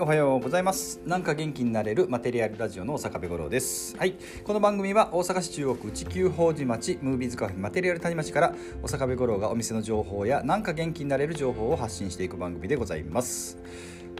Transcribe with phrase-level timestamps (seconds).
[0.00, 1.00] おはようございます。
[1.06, 3.96] なんか元気になれるマテリアルラジオの坂部五郎です。
[3.96, 13.58] はいこの番組は大阪市中央区地球法寺町ムービーズカフェマテリアル谷町から大坂部五郎がお店の情報やなんか元気になれる情報を発信していく番組でございます。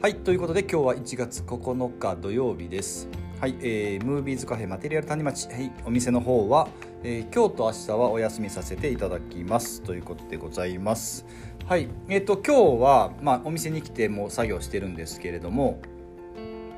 [0.00, 3.08] はいということで今日は1月9日土曜日です。
[3.38, 6.68] はい、えー、ムービーズカフェマテリアル谷町、はい、お店の方は、
[7.02, 9.82] えー、今日と明日はお休みさせていただきます。
[9.82, 11.26] ということでございます。
[11.68, 11.88] はい。
[12.08, 15.80] えっ、ー、と今日は、まあ、お店に来ても作業してるんですけれども、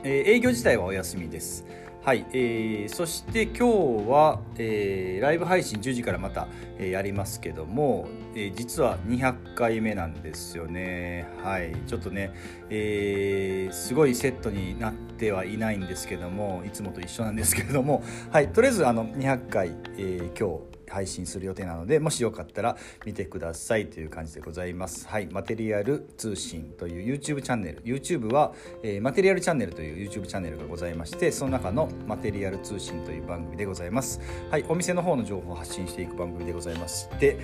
[0.03, 1.67] えー、営業自体はお休みです。
[2.03, 3.65] はい、えー、そして今日
[4.09, 6.49] は、えー、ライブ配信10時からまた、
[6.79, 11.29] えー、やりますけども、えー、実は200回目なんですよね。
[11.45, 11.77] はい。
[11.87, 12.33] ちょっとね、
[12.71, 18.03] えー、すごいセットになってはいないんですけどもいつもと一緒なんですけれども。
[18.31, 18.49] はい。
[18.49, 19.69] とりあえずあの200回、
[19.99, 25.07] えー、今日配信する予定なのでもしよかったら見てくださいという感じでございます。
[25.09, 25.27] はい。
[25.27, 27.83] マテリアル通信という YouTube チャンネル。
[27.83, 34.21] YouTube は、えー、マテリアルチャンネルという YouTube チャンネルがございましてその中のマテリアル通信という番組でございます。
[34.51, 34.65] はい。
[34.69, 37.39] お店の方の情報を発信していく番組でございまして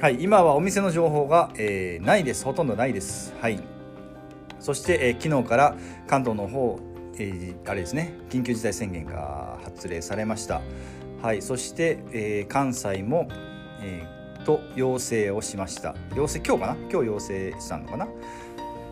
[0.00, 0.22] はい。
[0.22, 2.44] 今はお店の情報が、えー、ないです。
[2.44, 3.34] ほとんどないです。
[3.40, 3.58] はい。
[4.60, 6.78] そして、えー、昨日から関東の方、
[7.18, 8.14] えー、あれですね。
[8.30, 10.62] 緊急事態宣言が発令されました。
[11.22, 13.28] はい、そして、えー、関西も、
[13.82, 15.94] えー、と要請をしました。
[16.14, 16.76] 要請今日かな？
[16.90, 18.08] 今日要請したのかな、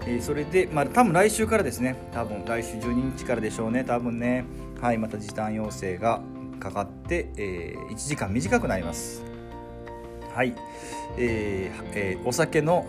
[0.03, 1.97] えー、それで、まあ、多分来週からですね。
[2.13, 3.85] 多分来週12日からでしょうね。
[3.85, 4.45] 多分ね。
[4.81, 6.21] はいまた時短要請が
[6.61, 9.23] かかって、えー、1時間短くなります。
[10.35, 10.55] はい、
[11.17, 12.87] えーえー、お酒の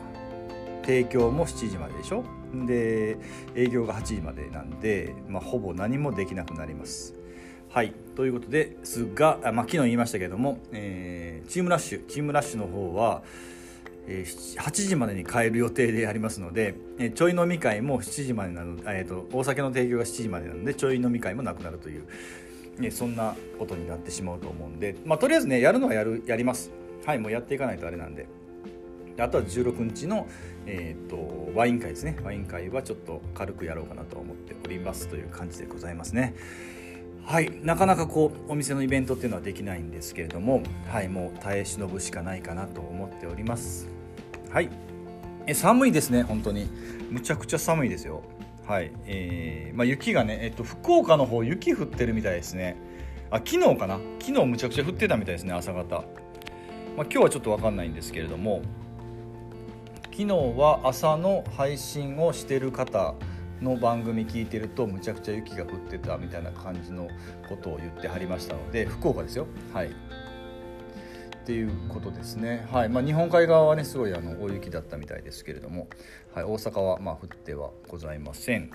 [0.81, 2.23] 提供も7時まででしょ？
[2.66, 3.17] で
[3.55, 7.13] 営業が8時までなんで、まあ、ほぼ何もできなくなります。
[7.69, 7.93] はい。
[8.15, 13.23] ということですが、まあ、昨日言いましたけれども、えー、チームラッシュチームラッシュの方は、
[14.07, 22.05] えー、8時までに帰る予定でありますので、えー、ちょい飲み会も7時までなの、えーと、お酒の提供が7時までなのでちょい飲み会もなくなるという、
[22.79, 26.72] ね、そんなことになってしまうと思うんで、まあ、とりあえずねやるのはやるやります。
[27.06, 28.27] はいもうやっていかないとあれなんで。
[29.19, 30.27] あとは16日の、
[30.67, 32.17] えーとワイン会ですね。
[32.23, 36.35] ワイン会はちょっと軽くやろうかなと思っておりますという感じでございますね。
[37.27, 43.89] はいなかなかこうお店のイベントっていうのはできないんですけれどもはいもう耐え忍ぶしかないかなと思っております。
[44.49, 44.69] はい。
[45.45, 46.69] え寒いですね本当に。
[47.11, 48.23] むちゃくちゃ寒いですよ。
[48.65, 52.77] はいえー、まあ、雪がね、えっと、福岡の方雪降ってるみたいですね。
[53.29, 53.99] あ昨日かな？
[54.19, 56.03] 昨日むちゃくちゃ降ってたみたいですね朝方、まあ、
[56.95, 58.61] 今日はちょっと分かんないんですけれども
[60.11, 63.15] 昨日は朝の配信をしてる方
[63.62, 67.07] の番組聞いてるとむちゃくちゃ雪が降ってたみたいな感じの
[67.50, 69.47] ことを言ってはりましたので福岡ですよ。
[69.73, 69.88] はい。
[69.88, 69.90] っ
[71.47, 72.90] ていうことですね、はい。
[72.90, 75.88] まあ、日本海側はねすごいあの大雪だったみたいですけれども、
[76.34, 78.69] はい、大阪はまあ降ってはございません。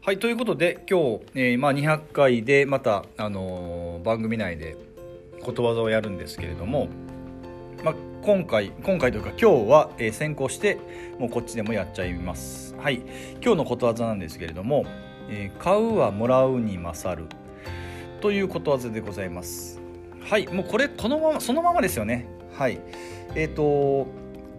[0.00, 0.18] はい。
[0.18, 4.76] ということで今日、えー、まあ、200回でまた、あのー、番組内で
[5.42, 6.88] ことわざをやるんですけれども、
[7.84, 10.78] まあ、今回今回というか今日は、えー、先行して
[11.18, 12.74] もうこっちでもやっちゃいます。
[12.76, 13.02] はい。
[13.42, 14.84] 今日のことわざなんですけれども、
[15.28, 17.28] えー、買うはもらうに勝る。
[18.20, 19.80] ということわざでございます。
[20.20, 20.46] はい。
[20.48, 22.26] もうこれこのままそのままですよね。
[22.56, 22.80] はい。
[23.34, 24.08] えっ、ー、と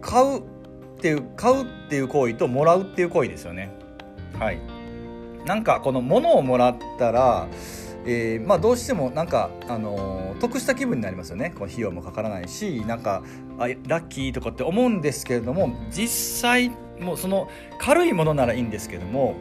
[0.00, 0.42] 買うっ
[1.00, 3.70] ていう買うっていう行為ともらうっていう行為ですよね。
[4.38, 4.58] はい。
[5.46, 7.48] なんかこの物をもらったら
[8.06, 11.52] えー、まあ、どうしてもなんか、あのー、得した気分になりますよね。
[11.54, 13.22] この費用もかからないしなんか
[13.58, 19.34] あラッキーとかって思うんですけれども実際もうその軽いものならいいんですけども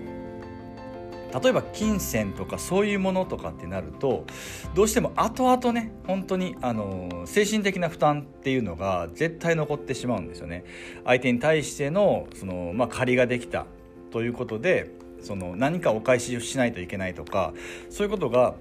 [1.44, 4.26] 例えば金銭とかそういうものとかってなると
[4.74, 10.66] どうしても後々ね本当にあの精神的な負担っていうのが絶対残ってしまうんですよね。
[11.06, 13.68] 相手に対してのその、まあ、借りができた
[14.12, 14.90] ということで
[15.22, 17.54] その何かお返しをしないといけないとか
[17.90, 18.56] そういうことが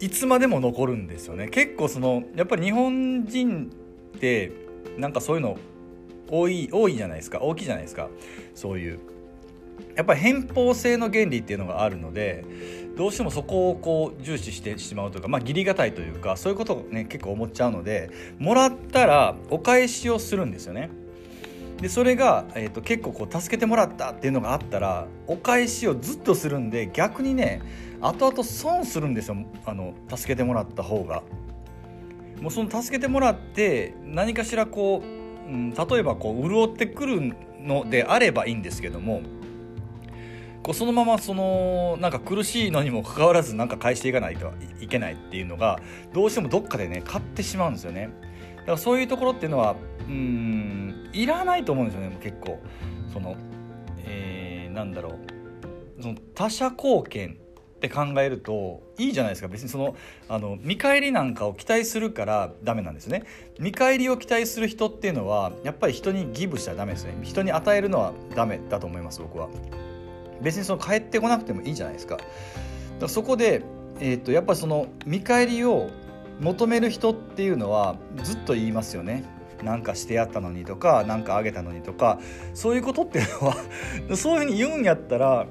[0.00, 1.48] いつまでも残るんですよね。
[1.48, 3.70] 結構そのやっぱり日本人
[4.16, 4.50] って
[4.98, 5.58] なんかそういうの
[6.28, 7.40] 多い多いじゃないですか。
[7.40, 8.08] 大きいじゃないですか。
[8.54, 9.00] そういう。
[9.96, 12.44] やっぱり偏方性の原理っていうのがあるので
[12.96, 20.90] どうしてもそこをこう重視してしまうというかまあ義理がたいというかそういうことをね結構思っちゃうのでもらったらお返しをするんですよね。
[21.80, 27.62] でそれが、えーと、結構こう助けてもらったっていうのがあったらお返しをずっとするんで逆にね
[28.00, 31.22] 後々損するんですよあの助けてもらった方が。
[32.40, 39.20] もうその助けてもらって何かしらこう、うん、例えばこう潤ってくるのであればいいんですけども
[40.62, 45.80] こうそのままそのなんか苦しいのにもかかわらずなんか返していかないといけないっていうのが
[46.12, 48.10] どうしてもどっかでね買ってしまうんですよね。
[48.58, 52.60] だからそういうところっていうのはうんいらないと思うんですよね結構。
[53.12, 53.36] その、
[54.04, 56.02] えー、なんだろう。
[56.02, 57.36] その他者貢献
[57.76, 59.48] って考えるといいじゃないですか。
[59.48, 59.96] 別にその
[60.28, 63.24] あの見返りなんかを期待するからダメなんですね。
[63.58, 67.14] 見返りを期待する人っていうのはやっぱり人にギブしたらダメですね。
[67.22, 69.48] 人に与えるのはダメだと思います僕は。
[70.42, 72.16] 別にその帰ってこなくてもいいじゃないですか。
[72.16, 72.26] だか
[73.00, 73.62] らそこで、
[73.98, 75.90] えーと、やっぱその見返りを
[76.40, 79.24] 求める人っていうのはずっと言いますよね。
[79.62, 82.18] なんかしてやったのにとか何かあげたのにとか
[82.54, 83.56] そういうことっていうのは
[84.16, 85.46] そういうふうに言うんやったら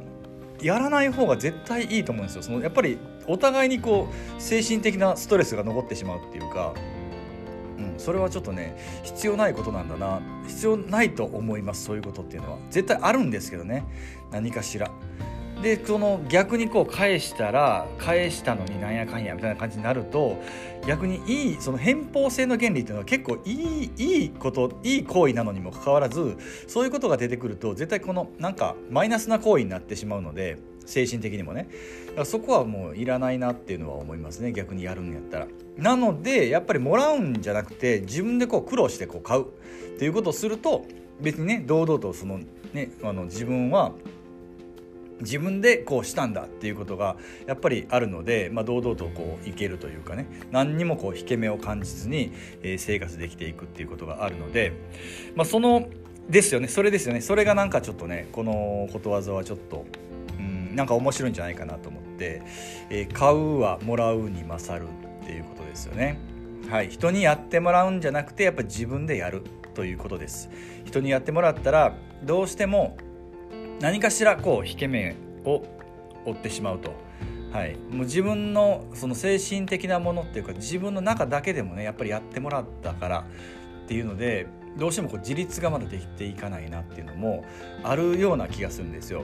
[0.61, 2.41] やらない方が絶対いいと思うんですよ。
[2.41, 2.97] そのやっぱり
[3.27, 6.73] お互いにこう精神的なストレスが残ってしまうっていうか、
[7.77, 10.21] うん、それはちょっとね必要ないことなんだな。
[10.47, 11.85] 必要ないと思います。
[11.85, 12.57] そういうことっていうのは。
[12.69, 13.85] 絶対あるんですけどね。
[14.31, 14.91] 何かしら。
[15.61, 20.41] でその逆にこう返したら返したのになんやかんやみたいな感じになると
[20.88, 31.67] 逆にいいその偏方性の原理っていうのは結構いいいいこといい行為なのにもかかわらずそういうことが出てくると絶対このなんかマイナスな行為になってしまうので精神的にもね
[32.07, 35.47] だからそこはもういらないなっていうのは思いますね逆にやるんやったら。
[35.77, 39.45] なのでやっぱりもらうんじゃなくて自分でこう苦労してこう買うっ
[39.97, 40.85] ていうことをすると
[41.21, 42.39] 別にね堂々とその
[42.73, 43.94] ねあの自分は
[45.21, 47.18] 自分でこうしたんだっていうことが
[47.48, 52.31] やっぱりあるので、まあ、堂々とこういけるというかね何にもこう引け目を感じずに、
[52.63, 54.74] え、生活できていくっていうことがあるので、
[55.36, 55.89] まあ、その
[56.30, 56.68] ですよね。
[56.68, 57.21] それですよね。
[57.21, 59.86] それがなんかちょっとねこのことわざはちょっと
[60.38, 62.44] うんなんか面白いんじゃないかなと思って、
[62.92, 64.88] えー、買うはもらうに勝る
[65.24, 66.19] っていうことですよね。
[66.69, 69.42] はい、人にやってもらうんじゃなくてやっぱ自分でやる
[69.74, 70.51] ということです。
[70.86, 72.95] 人にやってもらったらどうしても
[73.80, 75.16] 何かしらこう引け目
[75.46, 75.64] を
[76.26, 76.94] 負ってしまうと。
[77.52, 83.26] はい、もう自分のその精神的なものっていうか自分の中だけでもねやっぱりやってもらったから
[83.86, 84.46] っていうので
[84.78, 87.44] どうしてもこう自立がまだできていかないなっていうのも
[87.84, 89.24] あるような気がするんですよ。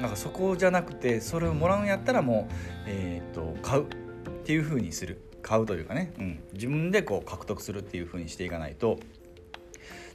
[0.00, 2.54] なんかそこじゃなくてそれをもらうんやったらもう、
[2.88, 3.86] えーと、買うっ
[4.44, 5.22] ていう風にする。
[5.42, 8.98] 買うというかね、うん、自分でこう獲得するっていう風にしていかないと。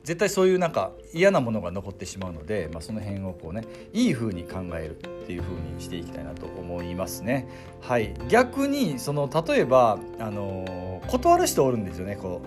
[0.03, 3.63] 絶対そういうなんか嫌なものが残ってしまうので、まあ、その辺をこうね
[3.93, 7.47] いい風に考えるっていう風にしていきたいなと思いますね。
[7.81, 12.41] はい、逆にその例えば、あのー、断る人おるんですよねこ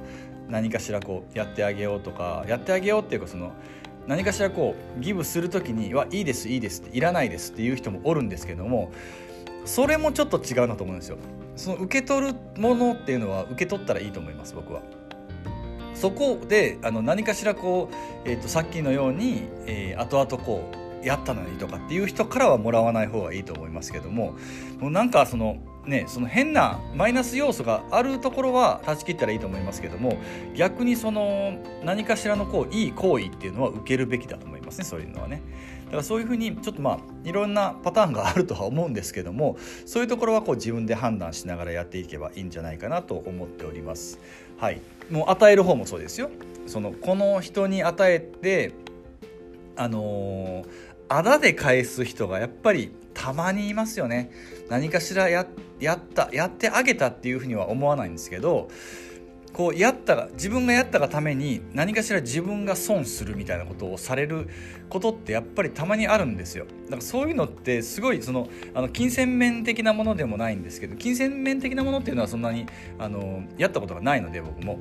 [0.49, 3.53] う何かしらこうやってあげようとかやってあげようっていうかその
[4.06, 8.91] 何かしらこうギブする時に「はいいですいいです」って「いらないです」っていう人もおるんですけども
[9.64, 11.19] それもちょっと違うなと思うんですよ。
[11.56, 14.81] その受け取るものっていうのは受け取ったらいいと思います僕は。
[16.00, 20.70] そこであの何かしらこう、えーと、さっきのように、えー、後々こ
[21.02, 24.35] うやったのにとかっていう人からはもらわない方がいいと思いますけども
[24.79, 30.19] もうなんかそのねその変なマイナス要素があるところは断ち切ったらいいと思いますけども
[30.55, 35.43] 逆にその何かしらのこういい行為っていうのは受けるべきだと思いますねそういうのはね。
[35.90, 39.56] だからそういうふうにちょっとまあいろんなパターンがあるとは思うんですけども
[39.87, 44.20] そういうところはこう自分で判断しながらやっていけばいいんじゃないかなと思っております。
[44.58, 46.31] はい、もう与える方もそうですよ。
[46.66, 48.72] そのこの人に与えて
[49.76, 50.69] あのー、
[51.08, 54.31] あだで返す人がやっぱりたまにいますよね。
[54.69, 55.46] 何かしらや
[55.81, 58.69] やったやってあげたっていうふうには思わないんですけど
[59.52, 64.49] こうやったが自分がやったがために何かしら自分が損するみたいなことをされる
[64.88, 72.67] ことってやっぱりたまにあるんですよだからそういうのってすごいそのあの金銭面的なものでもないんですけど金銭面的なものっていうのはそんなに
[72.98, 74.79] あのやったことがないので僕も。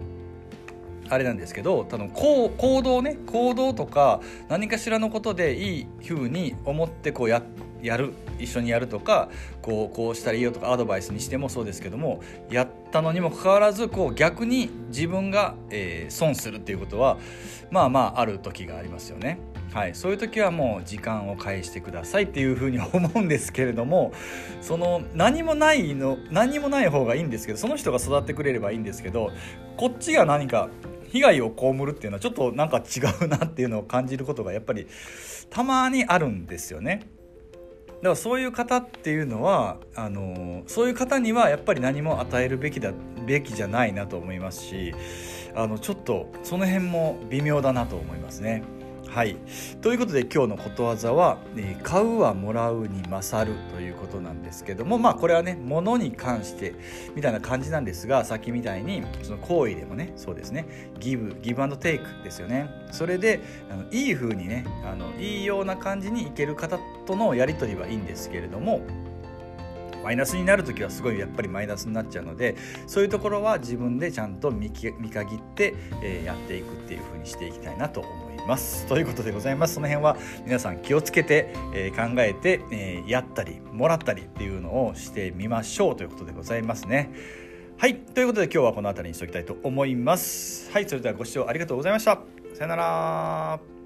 [1.12, 7.42] あれなんですけど多分行動ね行動とか何かしらのことでいい風に思ってこうや
[7.82, 9.30] やる一緒にやるとか
[9.62, 17.18] こうこうしたらいいよとかアドバイスにしてもそうですけどもやったのにもかかわらずこう逆に自分が、えー、損するっていうことは
[17.72, 19.40] まあまあある時がありますよね。
[19.74, 24.14] はい、そういう時はもう時間を返してくださいっていうふうに思うんですけれども
[24.62, 29.32] その何もないの何もない方がいいんですけどその人が育ってくれればいいんですけど
[29.78, 30.70] こっちが何か
[31.12, 34.88] 被害を被るっていうのはちょっとなんか違うなっていうのを感じることがやっぱり
[35.50, 37.08] たまにあるんですよね。
[38.00, 42.94] だからそういう方っていうのはあのそういう方にはやっぱり何も与えるべきだ
[43.26, 44.96] べきじゃないなと思いますし
[45.54, 48.64] あのちょっとその辺も微妙だなと思いますね。
[49.20, 49.36] はい、
[49.82, 51.40] ということで今日のことわざは
[51.84, 56.74] 「買うはもらうに勝る」ということなんですけどもまあこれはね物に関して
[57.18, 60.94] みたいな感じなんですがさっきみたいにその行為でもねそうですね。
[61.02, 62.70] ギブギブアンドテイクですよね。
[62.92, 68.80] それであのいい風にねあのいいような感じにいける方とのやり取りはいいんですけれども
[70.02, 72.56] マイナスになる時はすごいやっぱりマイナスになっちゃうので
[72.88, 78.29] そういうところは自分でちゃんと見限って、え、やっていくっていう風にしていきたいなと思います。
[78.50, 78.86] ます。
[78.88, 79.76] ということでございます。
[79.76, 85.96] その辺は皆さん気をつけて、えー、考えて、えー、やったりもらったりっていうのをしてみましょう。
[85.96, 87.14] ということでございますね。
[87.78, 87.96] はい。
[87.96, 90.70] ということで今日はこの辺りにしておきたいと思います。
[90.72, 90.90] はい。
[90.90, 92.20] それではご視聴ありがとうございました。
[92.56, 93.79] さよなら。